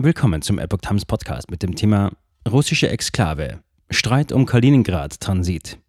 Willkommen 0.00 0.42
zum 0.42 0.60
Epoch 0.60 0.78
Times 0.78 1.04
Podcast 1.04 1.50
mit 1.50 1.64
dem 1.64 1.74
Thema 1.74 2.12
Russische 2.48 2.88
Exklave. 2.88 3.58
Streit 3.90 4.30
um 4.30 4.46
Kaliningrad-Transit. 4.46 5.80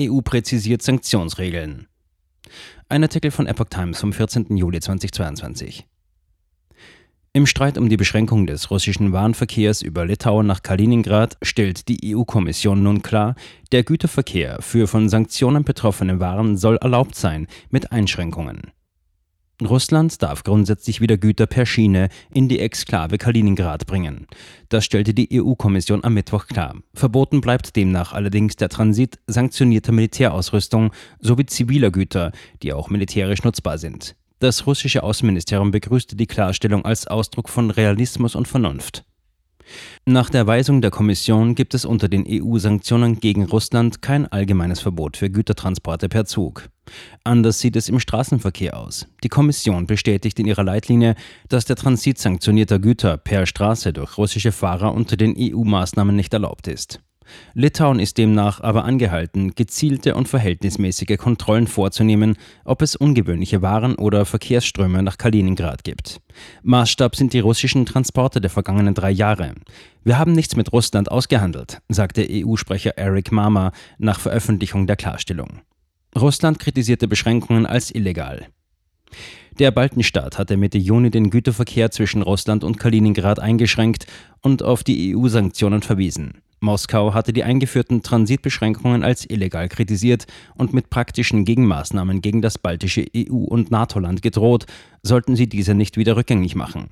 EU 0.00 0.22
präzisiert 0.22 0.80
Sanktionsregeln. 0.80 1.86
Ein 2.88 3.02
Artikel 3.02 3.30
von 3.30 3.46
Epoch 3.46 3.68
Times 3.68 4.00
vom 4.00 4.14
14. 4.14 4.56
Juli 4.56 4.80
2022. 4.80 5.86
Im 7.34 7.44
Streit 7.44 7.76
um 7.76 7.90
die 7.90 7.98
Beschränkung 7.98 8.46
des 8.46 8.70
russischen 8.70 9.12
Warenverkehrs 9.12 9.82
über 9.82 10.06
Litauen 10.06 10.46
nach 10.46 10.62
Kaliningrad 10.62 11.36
stellt 11.42 11.88
die 11.88 12.16
EU-Kommission 12.16 12.82
nun 12.82 13.02
klar, 13.02 13.34
der 13.70 13.82
Güterverkehr 13.82 14.62
für 14.62 14.86
von 14.86 15.10
Sanktionen 15.10 15.64
betroffene 15.64 16.20
Waren 16.20 16.56
soll 16.56 16.76
erlaubt 16.76 17.16
sein, 17.16 17.46
mit 17.68 17.92
Einschränkungen. 17.92 18.72
Russland 19.60 20.22
darf 20.22 20.42
grundsätzlich 20.44 21.00
wieder 21.00 21.16
Güter 21.16 21.46
per 21.46 21.66
Schiene 21.66 22.08
in 22.32 22.48
die 22.48 22.58
Exklave 22.58 23.18
Kaliningrad 23.18 23.86
bringen. 23.86 24.26
Das 24.68 24.84
stellte 24.84 25.14
die 25.14 25.28
EU-Kommission 25.40 26.02
am 26.04 26.14
Mittwoch 26.14 26.46
klar. 26.46 26.76
Verboten 26.94 27.40
bleibt 27.40 27.76
demnach 27.76 28.12
allerdings 28.12 28.56
der 28.56 28.68
Transit 28.68 29.18
sanktionierter 29.26 29.92
Militärausrüstung 29.92 30.92
sowie 31.20 31.46
ziviler 31.46 31.90
Güter, 31.90 32.32
die 32.62 32.72
auch 32.72 32.90
militärisch 32.90 33.44
nutzbar 33.44 33.78
sind. 33.78 34.16
Das 34.40 34.66
russische 34.66 35.04
Außenministerium 35.04 35.70
begrüßte 35.70 36.16
die 36.16 36.26
Klarstellung 36.26 36.84
als 36.84 37.06
Ausdruck 37.06 37.48
von 37.48 37.70
Realismus 37.70 38.34
und 38.34 38.48
Vernunft. 38.48 39.04
Nach 40.04 40.28
der 40.30 40.48
Weisung 40.48 40.80
der 40.80 40.90
Kommission 40.90 41.54
gibt 41.54 41.74
es 41.74 41.84
unter 41.84 42.08
den 42.08 42.26
EU-Sanktionen 42.28 43.20
gegen 43.20 43.44
Russland 43.44 44.02
kein 44.02 44.26
allgemeines 44.26 44.80
Verbot 44.80 45.16
für 45.16 45.30
Gütertransporte 45.30 46.08
per 46.08 46.24
Zug. 46.24 46.68
Anders 47.24 47.60
sieht 47.60 47.76
es 47.76 47.88
im 47.88 48.00
Straßenverkehr 48.00 48.76
aus. 48.76 49.06
Die 49.22 49.28
Kommission 49.28 49.86
bestätigt 49.86 50.38
in 50.38 50.46
ihrer 50.46 50.64
Leitlinie, 50.64 51.14
dass 51.48 51.64
der 51.64 51.76
Transit 51.76 52.18
sanktionierter 52.18 52.78
Güter 52.78 53.16
per 53.16 53.46
Straße 53.46 53.92
durch 53.92 54.18
russische 54.18 54.52
Fahrer 54.52 54.92
unter 54.92 55.16
den 55.16 55.34
EU-Maßnahmen 55.38 56.16
nicht 56.16 56.32
erlaubt 56.32 56.66
ist. 56.66 57.00
Litauen 57.54 58.00
ist 58.00 58.18
demnach 58.18 58.60
aber 58.60 58.84
angehalten, 58.84 59.54
gezielte 59.54 60.14
und 60.14 60.28
verhältnismäßige 60.28 61.16
Kontrollen 61.18 61.66
vorzunehmen, 61.66 62.36
ob 62.64 62.82
es 62.82 62.96
ungewöhnliche 62.96 63.62
Waren 63.62 63.94
oder 63.94 64.24
Verkehrsströme 64.24 65.02
nach 65.02 65.18
Kaliningrad 65.18 65.84
gibt. 65.84 66.20
Maßstab 66.62 67.16
sind 67.16 67.32
die 67.32 67.40
russischen 67.40 67.86
Transporte 67.86 68.40
der 68.40 68.50
vergangenen 68.50 68.94
drei 68.94 69.10
Jahre. 69.10 69.54
Wir 70.04 70.18
haben 70.18 70.32
nichts 70.32 70.56
mit 70.56 70.72
Russland 70.72 71.10
ausgehandelt, 71.10 71.80
sagte 71.88 72.26
EU-Sprecher 72.28 72.98
Eric 72.98 73.32
Mama 73.32 73.72
nach 73.98 74.20
Veröffentlichung 74.20 74.86
der 74.86 74.96
Klarstellung. 74.96 75.60
Russland 76.18 76.58
kritisierte 76.58 77.08
Beschränkungen 77.08 77.66
als 77.66 77.94
illegal. 77.94 78.46
Der 79.58 79.70
Baltenstaat 79.70 80.38
hatte 80.38 80.56
Mitte 80.56 80.78
Juni 80.78 81.10
den 81.10 81.30
Güterverkehr 81.30 81.90
zwischen 81.90 82.22
Russland 82.22 82.64
und 82.64 82.78
Kaliningrad 82.78 83.38
eingeschränkt 83.38 84.06
und 84.40 84.62
auf 84.62 84.82
die 84.84 85.14
EU-Sanktionen 85.14 85.82
verwiesen. 85.82 86.42
Moskau 86.60 87.12
hatte 87.12 87.32
die 87.32 87.42
eingeführten 87.42 88.02
Transitbeschränkungen 88.02 89.02
als 89.02 89.28
illegal 89.28 89.68
kritisiert 89.68 90.26
und 90.54 90.72
mit 90.72 90.90
praktischen 90.90 91.44
Gegenmaßnahmen 91.44 92.22
gegen 92.22 92.40
das 92.40 92.56
baltische 92.56 93.04
EU- 93.16 93.48
und 93.48 93.70
NATO-Land 93.70 94.22
gedroht, 94.22 94.66
sollten 95.02 95.34
sie 95.34 95.48
diese 95.48 95.74
nicht 95.74 95.96
wieder 95.96 96.16
rückgängig 96.16 96.54
machen. 96.54 96.90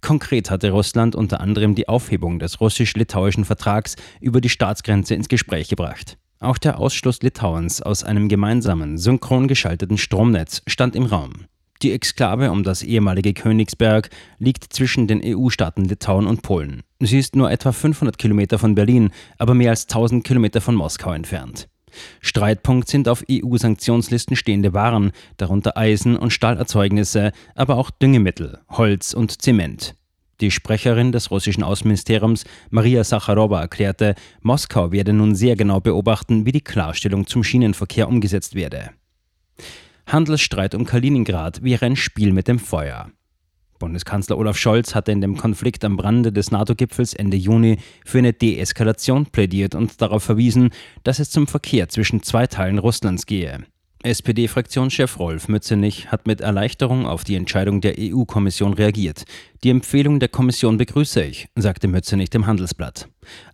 Konkret 0.00 0.50
hatte 0.50 0.70
Russland 0.70 1.16
unter 1.16 1.40
anderem 1.40 1.74
die 1.74 1.88
Aufhebung 1.88 2.38
des 2.38 2.60
russisch-litauischen 2.60 3.44
Vertrags 3.44 3.96
über 4.20 4.40
die 4.40 4.50
Staatsgrenze 4.50 5.14
ins 5.14 5.28
Gespräch 5.28 5.68
gebracht. 5.68 6.16
Auch 6.42 6.58
der 6.58 6.80
Ausschluss 6.80 7.22
Litauens 7.22 7.82
aus 7.82 8.02
einem 8.02 8.28
gemeinsamen, 8.28 8.98
synchron 8.98 9.46
geschalteten 9.46 9.96
Stromnetz 9.96 10.62
stand 10.66 10.96
im 10.96 11.06
Raum. 11.06 11.46
Die 11.82 11.92
Exklave 11.92 12.50
um 12.50 12.64
das 12.64 12.82
ehemalige 12.82 13.32
Königsberg 13.32 14.10
liegt 14.40 14.72
zwischen 14.72 15.06
den 15.06 15.20
EU-Staaten 15.24 15.84
Litauen 15.84 16.26
und 16.26 16.42
Polen. 16.42 16.82
Sie 16.98 17.20
ist 17.20 17.36
nur 17.36 17.48
etwa 17.52 17.70
500 17.70 18.18
Kilometer 18.18 18.58
von 18.58 18.74
Berlin, 18.74 19.10
aber 19.38 19.54
mehr 19.54 19.70
als 19.70 19.84
1000 19.84 20.24
Kilometer 20.24 20.60
von 20.60 20.74
Moskau 20.74 21.12
entfernt. 21.12 21.68
Streitpunkt 22.20 22.88
sind 22.88 23.08
auf 23.08 23.22
EU-Sanktionslisten 23.30 24.34
stehende 24.34 24.74
Waren, 24.74 25.12
darunter 25.36 25.76
Eisen- 25.76 26.16
und 26.16 26.32
Stahlerzeugnisse, 26.32 27.30
aber 27.54 27.76
auch 27.76 27.90
Düngemittel, 27.90 28.58
Holz 28.68 29.14
und 29.14 29.40
Zement. 29.42 29.94
Die 30.42 30.50
Sprecherin 30.50 31.12
des 31.12 31.30
russischen 31.30 31.62
Außenministeriums, 31.62 32.44
Maria 32.68 33.04
Sacharowa, 33.04 33.60
erklärte, 33.60 34.16
Moskau 34.40 34.90
werde 34.90 35.12
nun 35.12 35.36
sehr 35.36 35.54
genau 35.54 35.78
beobachten, 35.78 36.44
wie 36.44 36.50
die 36.50 36.60
Klarstellung 36.60 37.28
zum 37.28 37.44
Schienenverkehr 37.44 38.08
umgesetzt 38.08 38.56
werde. 38.56 38.90
Handelsstreit 40.04 40.74
um 40.74 40.84
Kaliningrad 40.84 41.62
wäre 41.62 41.86
ein 41.86 41.94
Spiel 41.94 42.32
mit 42.32 42.48
dem 42.48 42.58
Feuer. 42.58 43.12
Bundeskanzler 43.78 44.36
Olaf 44.36 44.58
Scholz 44.58 44.96
hatte 44.96 45.12
in 45.12 45.20
dem 45.20 45.36
Konflikt 45.36 45.84
am 45.84 46.00
Rande 46.00 46.32
des 46.32 46.50
NATO-Gipfels 46.50 47.14
Ende 47.14 47.36
Juni 47.36 47.78
für 48.04 48.18
eine 48.18 48.32
Deeskalation 48.32 49.26
plädiert 49.26 49.76
und 49.76 50.02
darauf 50.02 50.24
verwiesen, 50.24 50.70
dass 51.04 51.20
es 51.20 51.30
zum 51.30 51.46
Verkehr 51.46 51.88
zwischen 51.88 52.24
zwei 52.24 52.48
Teilen 52.48 52.78
Russlands 52.78 53.26
gehe. 53.26 53.60
SPD-Fraktionschef 54.02 55.18
Rolf 55.18 55.48
Mützenich 55.48 56.10
hat 56.10 56.26
mit 56.26 56.40
Erleichterung 56.40 57.06
auf 57.06 57.24
die 57.24 57.36
Entscheidung 57.36 57.80
der 57.80 57.94
EU-Kommission 57.98 58.74
reagiert. 58.74 59.24
Die 59.64 59.70
Empfehlung 59.70 60.20
der 60.20 60.28
Kommission 60.28 60.76
begrüße 60.76 61.22
ich, 61.22 61.48
sagte 61.54 61.88
Mützenich 61.88 62.30
dem 62.30 62.46
Handelsblatt. 62.46 63.08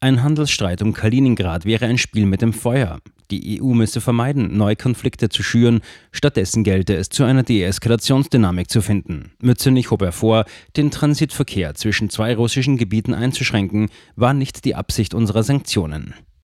Ein 0.00 0.22
Handelsstreit 0.22 0.82
um 0.82 0.92
Kaliningrad 0.92 1.64
wäre 1.64 1.86
ein 1.86 1.98
Spiel 1.98 2.26
mit 2.26 2.42
dem 2.42 2.52
Feuer. 2.52 3.00
Die 3.30 3.60
EU 3.60 3.72
müsse 3.72 4.00
vermeiden, 4.00 4.56
neue 4.56 4.76
Konflikte 4.76 5.28
zu 5.28 5.42
schüren, 5.42 5.80
stattdessen 6.12 6.62
gelte 6.62 6.94
es, 6.94 7.08
zu 7.08 7.24
einer 7.24 7.42
Deeskalationsdynamik 7.42 8.70
zu 8.70 8.82
finden. 8.82 9.32
Mützenich 9.40 9.90
hob 9.90 10.02
hervor, 10.02 10.44
den 10.76 10.90
Transitverkehr 10.90 11.74
zwischen 11.74 12.10
zwei 12.10 12.34
russischen 12.36 12.76
Gebieten 12.76 13.14
einzuschränken, 13.14 13.88
war 14.14 14.34
nicht 14.34 14.64
die 14.64 14.74
Absicht 14.74 15.14
unserer 15.14 15.42
Sanktionen. 15.42 16.14